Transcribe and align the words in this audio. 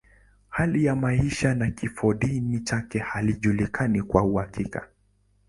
Hali 0.49 0.85
ya 0.85 0.95
maisha 0.95 1.55
na 1.55 1.71
kifodini 1.71 2.59
chake 2.59 2.99
haijulikani 2.99 4.01
kwa 4.01 4.23
uhakika. 4.23 4.89